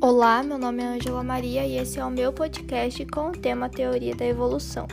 Olá, 0.00 0.44
meu 0.44 0.58
nome 0.58 0.80
é 0.80 0.86
Angela 0.86 1.24
Maria 1.24 1.66
e 1.66 1.76
esse 1.76 1.98
é 1.98 2.04
o 2.04 2.10
meu 2.10 2.32
podcast 2.32 3.04
com 3.06 3.30
o 3.30 3.32
tema 3.32 3.68
Teoria 3.68 4.14
da 4.14 4.24
Evolução. 4.24 4.86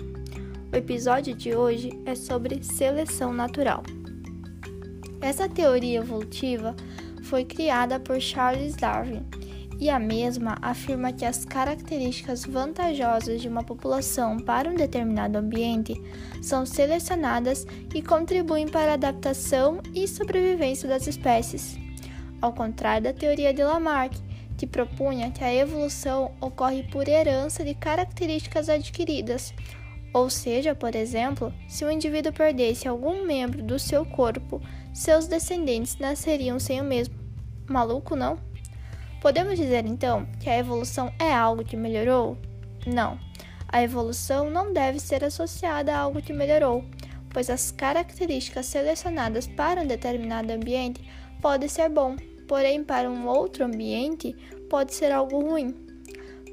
O 0.73 0.75
episódio 0.75 1.35
de 1.35 1.55
hoje 1.55 1.91
é 2.07 2.15
sobre 2.15 2.63
seleção 2.63 3.31
natural. 3.31 3.83
Essa 5.21 5.47
teoria 5.47 5.99
evolutiva 5.99 6.75
foi 7.21 7.45
criada 7.45 7.99
por 7.99 8.19
Charles 8.19 8.75
Darwin 8.75 9.23
e 9.79 9.91
a 9.91 9.99
mesma 9.99 10.57
afirma 10.59 11.13
que 11.13 11.23
as 11.23 11.45
características 11.45 12.43
vantajosas 12.43 13.43
de 13.43 13.47
uma 13.47 13.63
população 13.63 14.39
para 14.39 14.67
um 14.67 14.73
determinado 14.73 15.37
ambiente 15.37 15.93
são 16.41 16.65
selecionadas 16.65 17.67
e 17.93 18.01
contribuem 18.01 18.67
para 18.67 18.89
a 18.91 18.95
adaptação 18.95 19.81
e 19.93 20.07
sobrevivência 20.07 20.89
das 20.89 21.05
espécies. 21.05 21.77
Ao 22.41 22.51
contrário 22.51 23.03
da 23.03 23.13
teoria 23.13 23.53
de 23.53 23.63
Lamarck, 23.63 24.17
que 24.57 24.67
propunha 24.67 25.31
que 25.31 25.43
a 25.43 25.53
evolução 25.53 26.31
ocorre 26.39 26.83
por 26.83 27.07
herança 27.07 27.63
de 27.63 27.73
características 27.73 28.69
adquiridas, 28.69 29.53
ou 30.13 30.29
seja, 30.29 30.73
por 30.73 30.95
exemplo, 30.95 31.53
se 31.67 31.83
o 31.83 31.91
indivíduo 31.91 32.31
perdesse 32.31 32.87
algum 32.87 33.25
membro 33.25 33.61
do 33.61 33.77
seu 33.77 34.05
corpo, 34.05 34.61
seus 34.93 35.27
descendentes 35.27 35.97
nasceriam 35.97 36.57
sem 36.57 36.79
o 36.79 36.85
mesmo. 36.85 37.15
Maluco, 37.67 38.15
não? 38.15 38.37
Podemos 39.21 39.57
dizer 39.57 39.85
então 39.85 40.25
que 40.39 40.49
a 40.49 40.57
evolução 40.57 41.11
é 41.19 41.33
algo 41.33 41.65
que 41.65 41.75
melhorou? 41.75 42.37
Não. 42.85 43.19
A 43.67 43.83
evolução 43.83 44.49
não 44.49 44.71
deve 44.71 44.99
ser 44.99 45.23
associada 45.23 45.93
a 45.93 45.99
algo 45.99 46.21
que 46.21 46.31
melhorou, 46.31 46.85
pois 47.29 47.49
as 47.49 47.71
características 47.71 48.67
selecionadas 48.67 49.47
para 49.47 49.81
um 49.81 49.87
determinado 49.87 50.53
ambiente 50.53 51.03
podem 51.41 51.67
ser 51.67 51.89
bom, 51.89 52.15
porém 52.47 52.83
para 52.83 53.09
um 53.09 53.27
outro 53.27 53.65
ambiente 53.65 54.35
pode 54.69 54.93
ser 54.93 55.11
algo 55.11 55.39
ruim. 55.39 55.73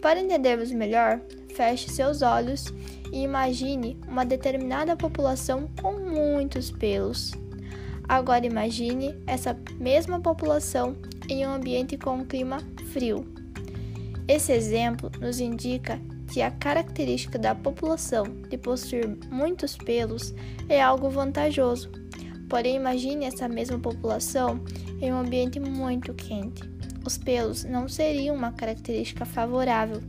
Para 0.01 0.21
entendermos 0.21 0.73
melhor, 0.73 1.21
feche 1.55 1.91
seus 1.91 2.23
olhos 2.23 2.73
e 3.13 3.23
imagine 3.23 3.97
uma 4.09 4.25
determinada 4.25 4.97
população 4.97 5.69
com 5.81 5.93
muitos 5.93 6.71
pelos. 6.71 7.33
Agora 8.09 8.45
imagine 8.45 9.15
essa 9.27 9.57
mesma 9.79 10.21
população 10.21 10.97
em 11.29 11.47
um 11.47 11.53
ambiente 11.53 11.97
com 11.97 12.17
um 12.17 12.25
clima 12.25 12.59
frio. 12.93 13.27
Esse 14.27 14.53
exemplo 14.53 15.11
nos 15.21 15.41
indica 15.41 16.01
que 16.33 16.41
a 16.41 16.51
característica 16.51 17.39
da 17.39 17.55
população 17.55 18.25
de 18.49 18.57
possuir 18.57 19.19
muitos 19.31 19.77
pelos 19.77 20.35
é 20.69 20.81
algo 20.81 21.11
vantajoso. 21.11 21.91
Porém, 22.49 22.77
imagine 22.77 23.27
essa 23.27 23.49
mesma 23.49 23.79
população 23.79 24.61
em 25.03 25.13
um 25.13 25.19
ambiente 25.19 25.61
muito 25.61 26.15
quente. 26.15 26.63
Os 27.05 27.19
pelos 27.19 27.65
não 27.65 27.89
seriam 27.89 28.35
uma 28.35 28.53
característica 28.53 29.27
favorável 29.27 30.01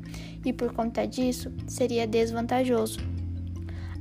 e, 0.45 0.53
por 0.53 0.71
conta 0.71 1.05
disso, 1.05 1.51
seria 1.67 2.05
desvantajoso. 2.05 2.99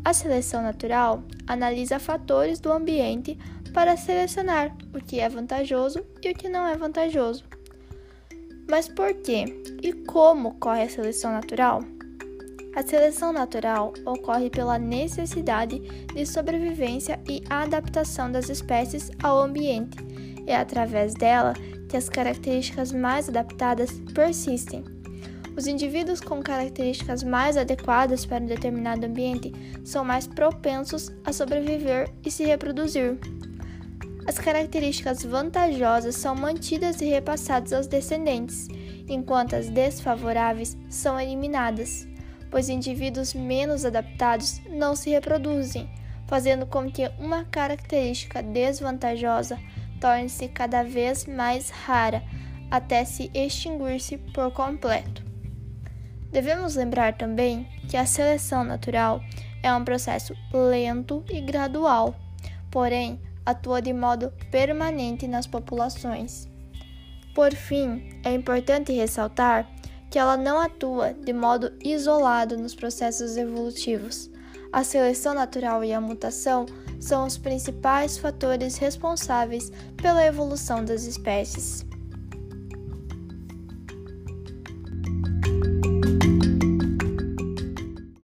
A 0.05 0.13
seleção 0.13 0.63
natural 0.63 1.25
analisa 1.47 1.99
fatores 1.99 2.61
do 2.61 2.71
ambiente 2.71 3.39
para 3.73 3.97
selecionar 3.97 4.77
o 4.95 4.99
que 4.99 5.19
é 5.19 5.29
vantajoso 5.29 6.05
e 6.23 6.31
o 6.31 6.35
que 6.35 6.49
não 6.49 6.67
é 6.67 6.77
vantajoso. 6.77 7.45
Mas 8.69 8.89
por 8.89 9.15
que 9.15 9.45
e 9.83 9.93
como 10.05 10.51
ocorre 10.51 10.83
a 10.83 10.89
seleção 10.91 11.33
natural? 11.33 11.83
A 12.75 12.83
seleção 12.83 13.33
natural 13.33 13.93
ocorre 14.07 14.49
pela 14.49 14.79
necessidade 14.79 15.81
de 16.15 16.25
sobrevivência 16.25 17.21
e 17.29 17.43
adaptação 17.51 18.33
das 18.33 18.49
espécies 18.49 19.11
ao 19.23 19.39
ambiente 19.39 19.97
é 20.47 20.57
através 20.57 21.15
dela 21.15 21.55
que 21.89 21.97
as 21.97 22.09
características 22.09 22.93
mais 22.93 23.29
adaptadas 23.29 23.91
persistem. 24.15 24.85
Os 25.57 25.67
indivíduos 25.67 26.21
com 26.21 26.43
características 26.43 27.23
mais 27.23 27.57
adequadas 27.59 28.25
para 28.25 28.43
um 28.43 28.47
determinado 28.47 29.05
ambiente 29.07 29.53
são 29.85 30.03
mais 30.03 30.27
propensos 30.27 31.13
a 31.25 31.33
sobreviver 31.33 32.11
e 32.25 32.31
se 32.31 32.45
reproduzir. 32.45 33.19
As 34.27 34.39
características 34.39 35.25
vantajosas 35.25 36.15
são 36.15 36.35
mantidas 36.35 37.01
e 37.03 37.05
repassadas 37.07 37.73
aos 37.73 37.87
descendentes, 37.87 38.69
enquanto 39.09 39.55
as 39.55 39.69
desfavoráveis 39.69 40.79
são 40.89 41.21
eliminadas, 41.21 42.07
pois 42.53 42.69
indivíduos 42.69 43.33
menos 43.33 43.83
adaptados 43.87 44.61
não 44.69 44.95
se 44.95 45.09
reproduzem, 45.09 45.89
fazendo 46.29 46.67
com 46.67 46.89
que 46.93 47.11
uma 47.19 47.45
característica 47.47 48.43
desvantajosa 48.43 49.59
torne-se 49.99 50.49
cada 50.49 50.85
vez 50.85 51.25
mais 51.25 51.71
rara 51.71 52.23
até 52.71 53.07
se 53.07 53.31
extinguir-se 53.33 54.19
por 54.19 54.53
completo. 54.53 55.25
Devemos 56.31 56.77
lembrar 56.77 57.17
também 57.17 57.67
que 57.89 57.97
a 57.97 58.05
seleção 58.05 58.63
natural 58.63 59.23
é 59.63 59.73
um 59.73 59.85
processo 59.85 60.35
lento 60.53 61.25
e 61.31 61.41
gradual, 61.41 62.15
porém 62.71 63.19
atua 63.47 63.81
de 63.81 63.95
modo 63.95 64.31
permanente 64.51 65.27
nas 65.27 65.47
populações. 65.47 66.49
Por 67.35 67.55
fim, 67.55 68.21
é 68.25 68.33
importante 68.33 68.93
ressaltar 68.93 69.67
que 70.13 70.19
ela 70.19 70.37
não 70.37 70.61
atua 70.61 71.15
de 71.15 71.33
modo 71.33 71.73
isolado 71.83 72.59
nos 72.59 72.75
processos 72.75 73.39
evolutivos. 73.39 74.31
A 74.71 74.85
seleção 74.85 75.33
natural 75.33 75.83
e 75.83 75.91
a 75.91 76.03
mutação 76.03 76.67
são 77.01 77.27
os 77.27 77.39
principais 77.39 78.19
fatores 78.19 78.77
responsáveis 78.77 79.73
pela 79.97 80.25
evolução 80.25 80.85
das 80.85 81.05
espécies. 81.05 81.87